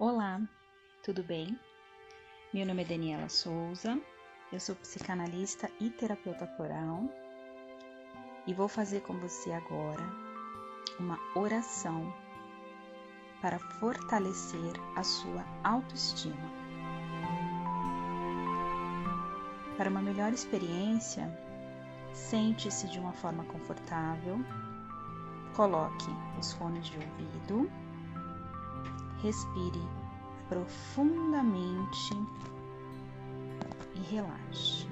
[0.00, 0.40] Olá,
[1.02, 1.58] tudo bem?
[2.54, 4.00] Meu nome é Daniela Souza,
[4.52, 7.10] eu sou psicanalista e terapeuta floral
[8.46, 10.04] e vou fazer com você agora
[11.00, 12.14] uma oração
[13.42, 16.48] para fortalecer a sua autoestima.
[19.76, 21.28] Para uma melhor experiência,
[22.12, 24.38] sente-se de uma forma confortável,
[25.56, 27.68] coloque os fones de ouvido
[29.22, 29.82] Respire
[30.48, 32.14] profundamente
[33.94, 34.88] e relaxe.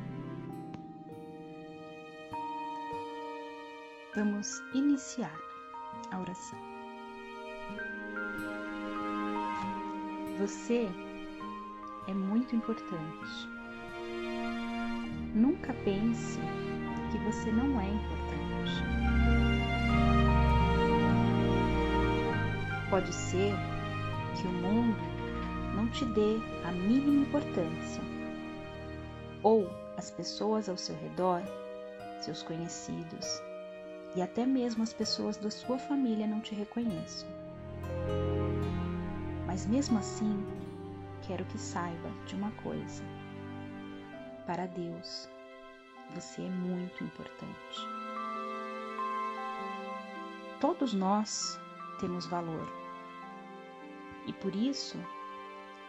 [4.16, 5.36] Vamos iniciar
[6.10, 6.58] a oração.
[10.38, 10.88] Você
[12.08, 13.48] é muito importante.
[15.34, 16.38] Nunca pense
[17.10, 18.16] que você não é importante.
[22.90, 23.54] Pode ser
[24.40, 24.96] que o mundo
[25.74, 28.02] não te dê a mínima importância,
[29.42, 31.42] ou as pessoas ao seu redor,
[32.20, 33.40] seus conhecidos
[34.16, 37.28] e até mesmo as pessoas da sua família não te reconheçam.
[39.46, 40.44] Mas mesmo assim,
[41.26, 43.04] quero que saiba de uma coisa:
[44.46, 45.28] para Deus,
[46.14, 47.80] você é muito importante.
[50.60, 51.60] Todos nós
[52.00, 52.85] temos valor
[54.26, 54.98] e por isso,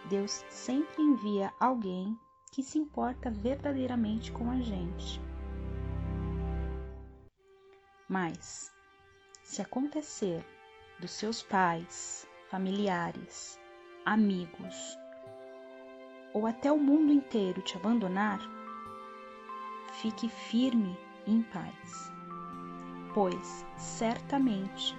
[0.06, 2.18] Deus sempre envia alguém
[2.52, 5.22] que se importa verdadeiramente com a gente.
[8.08, 8.72] Mas,
[9.44, 10.46] se acontecer
[11.00, 13.60] dos seus pais, familiares,
[14.06, 14.98] amigos
[16.34, 18.40] ou até o mundo inteiro te abandonar,
[20.02, 22.12] fique firme e em paz,
[23.14, 24.96] pois certamente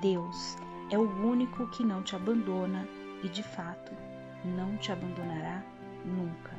[0.00, 0.56] Deus
[0.90, 2.88] é o único que não te abandona
[3.22, 3.92] e de fato
[4.44, 5.62] não te abandonará
[6.04, 6.54] nunca.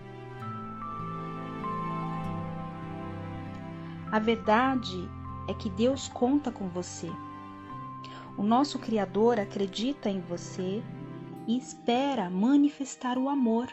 [4.12, 5.10] A verdade
[5.48, 7.10] é que Deus conta com você.
[8.38, 10.84] O nosso Criador acredita em você
[11.48, 13.68] e espera manifestar o amor,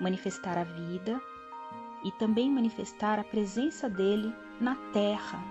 [0.00, 1.20] manifestar a vida
[2.04, 5.42] e também manifestar a presença dele na terra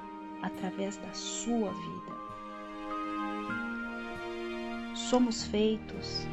[0.41, 2.10] através da sua vida.
[5.09, 6.25] Somos feitos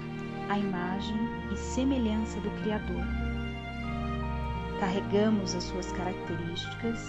[0.48, 1.16] à imagem
[1.52, 3.02] e semelhança do Criador.
[4.78, 7.00] Carregamos as suas características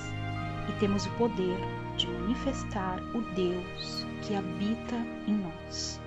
[0.67, 1.57] e temos o poder
[1.95, 4.95] de manifestar o Deus que habita
[5.27, 5.99] em nós.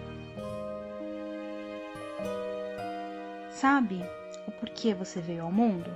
[3.51, 4.03] Sabe
[4.49, 5.91] o porquê você veio ao mundo?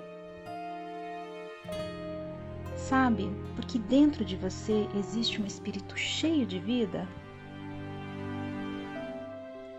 [2.77, 7.09] Sabe porque dentro de você existe um espírito cheio de vida?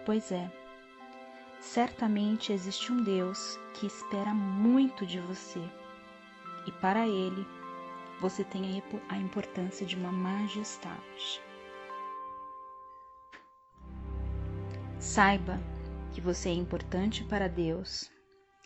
[0.08, 0.50] Pois é,
[1.60, 5.60] certamente existe um Deus que espera muito de você
[6.66, 7.46] e para Ele
[8.22, 11.42] você tem a importância de uma majestade.
[14.98, 15.60] Saiba
[16.14, 18.10] que você é importante para Deus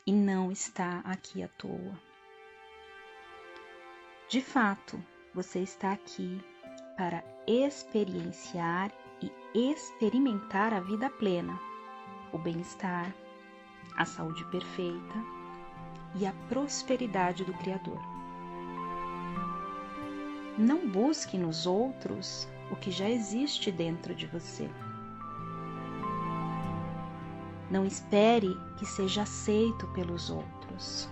[0.06, 2.00] e não está aqui à toa.
[4.30, 5.04] De fato,
[5.34, 6.40] você está aqui
[6.96, 8.92] para experienciar
[9.22, 9.32] e
[9.72, 11.60] experimentar a vida plena,
[12.32, 13.14] o bem-estar,
[13.96, 15.16] a saúde perfeita
[16.16, 18.00] e a prosperidade do Criador.
[20.58, 24.70] Não busque nos outros o que já existe dentro de você.
[27.70, 31.10] Não espere que seja aceito pelos outros.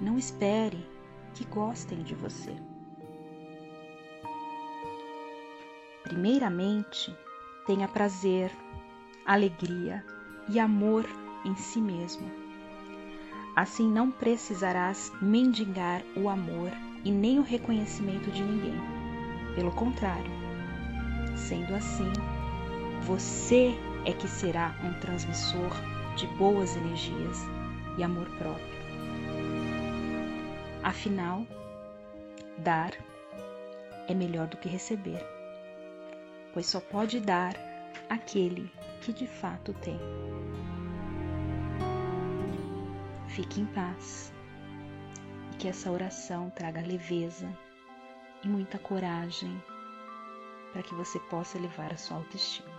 [0.00, 0.86] Não espere
[1.34, 2.56] que gostem de você.
[6.10, 7.16] Primeiramente,
[7.68, 8.50] tenha prazer,
[9.24, 10.04] alegria
[10.48, 11.06] e amor
[11.44, 12.28] em si mesmo.
[13.54, 16.72] Assim não precisarás mendigar o amor
[17.04, 18.74] e nem o reconhecimento de ninguém.
[19.54, 20.32] Pelo contrário,
[21.36, 22.12] sendo assim,
[23.02, 23.72] você
[24.04, 25.70] é que será um transmissor
[26.16, 27.38] de boas energias
[27.96, 28.80] e amor próprio.
[30.82, 31.46] Afinal,
[32.58, 32.90] dar
[34.08, 35.39] é melhor do que receber
[36.52, 37.54] pois só pode dar
[38.08, 38.70] aquele
[39.00, 39.98] que de fato tem.
[43.28, 44.32] Fique em paz
[45.52, 47.48] e que essa oração traga leveza
[48.44, 49.62] e muita coragem
[50.72, 52.69] para que você possa elevar a sua autoestima.